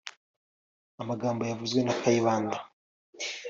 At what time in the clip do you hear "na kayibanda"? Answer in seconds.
1.83-2.57